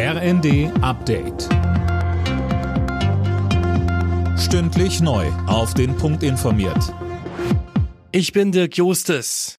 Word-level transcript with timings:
RND 0.00 0.70
Update. 0.80 1.48
Stündlich 4.38 5.00
neu. 5.00 5.26
Auf 5.48 5.74
den 5.74 5.96
Punkt 5.96 6.22
informiert. 6.22 6.94
Ich 8.12 8.32
bin 8.32 8.52
Dirk 8.52 8.76
Jostes. 8.76 9.58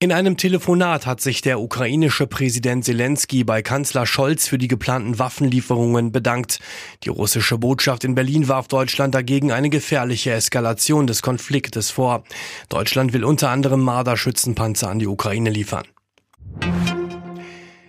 In 0.00 0.10
einem 0.10 0.36
Telefonat 0.36 1.06
hat 1.06 1.20
sich 1.20 1.40
der 1.40 1.60
ukrainische 1.60 2.26
Präsident 2.26 2.84
Zelensky 2.84 3.44
bei 3.44 3.62
Kanzler 3.62 4.06
Scholz 4.06 4.48
für 4.48 4.58
die 4.58 4.66
geplanten 4.66 5.20
Waffenlieferungen 5.20 6.10
bedankt. 6.10 6.58
Die 7.04 7.10
russische 7.10 7.58
Botschaft 7.58 8.02
in 8.02 8.16
Berlin 8.16 8.48
warf 8.48 8.66
Deutschland 8.66 9.14
dagegen 9.14 9.52
eine 9.52 9.70
gefährliche 9.70 10.32
Eskalation 10.32 11.06
des 11.06 11.22
Konfliktes 11.22 11.92
vor. 11.92 12.24
Deutschland 12.68 13.12
will 13.12 13.22
unter 13.22 13.50
anderem 13.50 13.82
Marder-Schützenpanzer 13.82 14.90
an 14.90 14.98
die 14.98 15.06
Ukraine 15.06 15.50
liefern. 15.50 15.84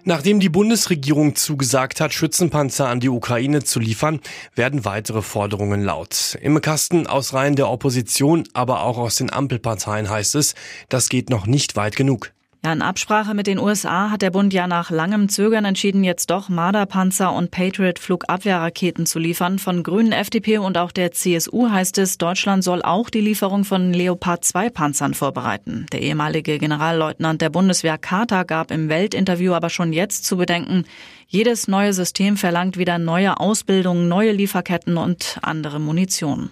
Nachdem 0.04 0.39
die 0.39 0.49
Bundesregierung 0.49 1.36
zugesagt 1.36 2.01
hat, 2.01 2.11
Schützenpanzer 2.11 2.87
an 2.87 3.00
die 3.00 3.10
Ukraine 3.10 3.64
zu 3.64 3.79
liefern, 3.79 4.19
werden 4.55 4.83
weitere 4.83 5.21
Forderungen 5.21 5.83
laut. 5.83 6.37
Im 6.41 6.60
Kasten 6.60 7.05
aus 7.05 7.33
Reihen 7.33 7.55
der 7.55 7.69
Opposition, 7.69 8.47
aber 8.54 8.83
auch 8.83 8.97
aus 8.97 9.18
den 9.18 9.32
Ampelparteien 9.32 10.10
heißt 10.10 10.36
es, 10.36 10.55
das 10.89 11.07
geht 11.10 11.29
noch 11.29 11.46
nicht 11.46 11.75
weit 11.75 11.96
genug. 11.96 12.32
Ja, 12.64 12.74
in 12.74 12.83
Absprache 12.83 13.33
mit 13.33 13.47
den 13.47 13.57
USA 13.57 14.11
hat 14.11 14.21
der 14.21 14.29
Bund 14.29 14.54
ja 14.54 14.68
nach 14.68 14.92
langem 14.92 15.29
Zögern 15.29 15.65
entschieden, 15.65 16.04
jetzt 16.04 16.29
doch 16.29 16.47
Marderpanzer 16.47 17.33
und 17.33 17.50
Patriot-Flugabwehrraketen 17.50 19.07
zu 19.07 19.18
liefern. 19.18 19.57
Von 19.57 19.82
Grünen, 19.82 20.11
FDP 20.11 20.60
und 20.60 20.78
auch 20.78 20.92
der 20.92 21.11
CSU 21.11 21.71
heißt 21.71 21.97
es, 21.97 22.19
Deutschland 22.19 22.64
soll 22.64 22.83
auch 22.83 23.10
die 23.10 23.21
Lieferung 23.21 23.64
von 23.64 23.93
Leopard 23.93 24.46
2 24.46 24.69
Panzern 24.69 25.16
vorbereiten. 25.16 25.88
Der 25.92 26.04
ehemalige 26.04 26.60
Generalleutnant 26.60 27.42
der 27.42 27.50
Bundeswehr 27.50 27.97
Carter 27.97 28.46
gab 28.46 28.69
im 28.69 28.89
Weltinterview 28.89 29.54
aber 29.54 29.71
schon 29.71 29.91
jetzt 29.91 30.25
zu 30.25 30.38
bedenken, 30.38 30.86
jedes 31.28 31.68
neue 31.68 31.93
System 31.93 32.38
verlangt 32.38 32.78
wieder 32.78 33.00
neue 33.00 33.39
Ausbildung, 33.39 34.08
neue 34.08 34.33
Lieferketten 34.33 34.97
und 34.97 35.39
andere 35.41 35.80
Munition. 35.80 36.52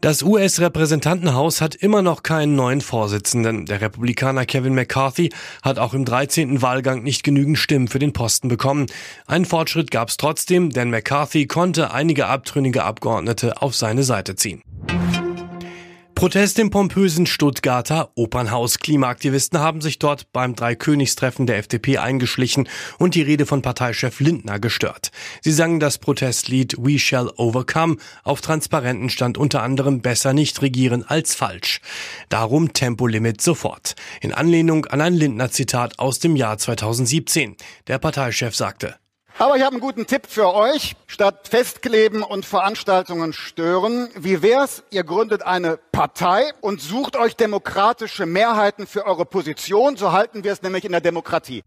Das 0.00 0.22
US-Repräsentantenhaus 0.22 1.60
hat 1.60 1.74
immer 1.74 2.00
noch 2.00 2.22
keinen 2.22 2.56
neuen 2.56 2.80
Vorsitzenden. 2.80 3.66
Der 3.66 3.82
Republikaner 3.82 4.46
Kevin 4.46 4.74
McCarthy 4.74 5.30
hat 5.62 5.78
auch 5.78 5.92
im 5.92 6.06
13. 6.06 6.62
Wahlgang 6.62 7.02
nicht 7.02 7.22
genügend 7.22 7.58
Stimmen 7.58 7.86
für 7.86 7.98
den 7.98 8.14
Posten 8.14 8.48
bekommen. 8.48 8.86
Einen 9.26 9.44
Fortschritt 9.44 9.90
gab 9.90 10.08
es 10.08 10.16
trotzdem, 10.16 10.70
denn 10.70 10.88
McCarthy 10.88 11.46
konnte 11.46 11.92
einige 11.92 12.28
abtrünnige 12.28 12.82
Abgeordnete 12.82 13.60
auf 13.60 13.74
seine 13.74 14.02
Seite 14.02 14.36
ziehen. 14.36 14.62
Protest 16.20 16.58
im 16.58 16.68
pompösen 16.68 17.24
Stuttgarter 17.24 18.10
Opernhaus. 18.14 18.78
Klimaaktivisten 18.78 19.58
haben 19.58 19.80
sich 19.80 19.98
dort 19.98 20.30
beim 20.34 20.54
Dreikönigstreffen 20.54 21.46
der 21.46 21.56
FDP 21.56 21.96
eingeschlichen 21.96 22.68
und 22.98 23.14
die 23.14 23.22
Rede 23.22 23.46
von 23.46 23.62
Parteichef 23.62 24.20
Lindner 24.20 24.58
gestört. 24.58 25.12
Sie 25.40 25.50
sangen 25.50 25.80
das 25.80 25.96
Protestlied 25.96 26.76
We 26.78 26.98
Shall 26.98 27.32
Overcome. 27.38 27.96
Auf 28.22 28.42
Transparenten 28.42 29.08
stand 29.08 29.38
unter 29.38 29.62
anderem 29.62 30.02
besser 30.02 30.34
nicht 30.34 30.60
regieren 30.60 31.04
als 31.08 31.34
falsch. 31.34 31.80
Darum 32.28 32.74
Tempolimit 32.74 33.40
sofort. 33.40 33.94
In 34.20 34.34
Anlehnung 34.34 34.84
an 34.84 35.00
ein 35.00 35.14
Lindner-Zitat 35.14 35.98
aus 35.98 36.18
dem 36.18 36.36
Jahr 36.36 36.58
2017. 36.58 37.56
Der 37.86 37.98
Parteichef 37.98 38.54
sagte, 38.54 38.96
aber 39.40 39.56
ich 39.56 39.62
habe 39.62 39.72
einen 39.72 39.80
guten 39.80 40.06
Tipp 40.06 40.26
für 40.28 40.54
euch. 40.54 40.94
Statt 41.06 41.48
Festkleben 41.48 42.22
und 42.22 42.44
Veranstaltungen 42.44 43.32
stören, 43.32 44.08
wie 44.14 44.42
wär's, 44.42 44.82
ihr 44.90 45.02
gründet 45.02 45.42
eine 45.42 45.78
Partei 45.92 46.52
und 46.60 46.82
sucht 46.82 47.16
euch 47.16 47.36
demokratische 47.36 48.26
Mehrheiten 48.26 48.86
für 48.86 49.06
eure 49.06 49.24
Position. 49.24 49.96
So 49.96 50.12
halten 50.12 50.44
wir 50.44 50.52
es 50.52 50.60
nämlich 50.60 50.84
in 50.84 50.92
der 50.92 51.00
Demokratie. 51.00 51.62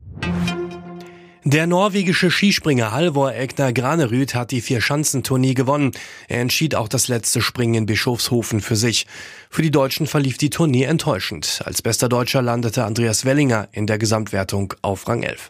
Der 1.46 1.68
norwegische 1.68 2.30
Skispringer 2.30 2.92
Halvor 2.92 3.34
Egner 3.34 3.74
Granerüd 3.74 4.36
hat 4.36 4.52
die 4.52 4.62
Vier-Schanzentournee 4.62 5.56
gewonnen. 5.56 5.92
Er 6.28 6.42
entschied 6.42 6.76
auch 6.76 6.88
das 6.88 7.08
letzte 7.08 7.42
Springen 7.42 7.74
in 7.74 7.86
Bischofshofen 7.88 8.62
für 8.62 8.76
sich. 8.76 9.08
Für 9.50 9.64
die 9.64 9.72
Deutschen 9.72 10.06
verlief 10.06 10.38
die 10.38 10.52
Tournee 10.52 10.84
enttäuschend. 10.84 11.62
Als 11.66 11.82
bester 11.82 12.08
Deutscher 12.08 12.44
landete 12.44 12.86
Andreas 12.86 13.26
Wellinger 13.26 13.68
in 13.72 13.88
der 13.88 13.98
Gesamtwertung 13.98 14.76
auf 14.84 15.08
Rang 15.08 15.24
11. 15.24 15.50